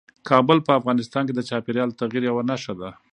[0.29, 2.89] کابل په افغانستان کې د چاپېریال د تغیر یوه نښه ده.